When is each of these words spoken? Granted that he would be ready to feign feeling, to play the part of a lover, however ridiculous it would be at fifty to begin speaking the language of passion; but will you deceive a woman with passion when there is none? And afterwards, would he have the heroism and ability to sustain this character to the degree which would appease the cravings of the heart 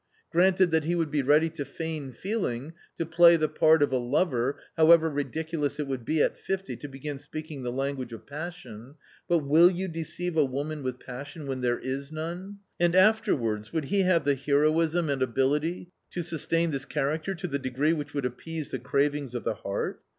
Granted 0.31 0.71
that 0.71 0.83
he 0.85 0.95
would 0.95 1.11
be 1.11 1.21
ready 1.21 1.47
to 1.51 1.63
feign 1.63 2.11
feeling, 2.11 2.73
to 2.97 3.05
play 3.05 3.35
the 3.37 3.47
part 3.47 3.83
of 3.83 3.91
a 3.91 3.99
lover, 3.99 4.59
however 4.75 5.11
ridiculous 5.11 5.79
it 5.79 5.85
would 5.85 6.03
be 6.05 6.23
at 6.23 6.39
fifty 6.39 6.75
to 6.77 6.87
begin 6.87 7.19
speaking 7.19 7.61
the 7.61 7.71
language 7.71 8.11
of 8.11 8.25
passion; 8.25 8.95
but 9.27 9.45
will 9.45 9.69
you 9.69 9.87
deceive 9.87 10.35
a 10.35 10.43
woman 10.43 10.81
with 10.81 10.99
passion 10.99 11.45
when 11.45 11.61
there 11.61 11.77
is 11.77 12.11
none? 12.11 12.57
And 12.79 12.95
afterwards, 12.95 13.71
would 13.73 13.85
he 13.93 13.99
have 14.01 14.25
the 14.25 14.33
heroism 14.33 15.07
and 15.07 15.21
ability 15.21 15.91
to 16.13 16.23
sustain 16.23 16.71
this 16.71 16.85
character 16.85 17.35
to 17.35 17.47
the 17.47 17.59
degree 17.59 17.93
which 17.93 18.15
would 18.15 18.25
appease 18.25 18.71
the 18.71 18.79
cravings 18.79 19.35
of 19.35 19.43
the 19.43 19.53
heart 19.53 20.01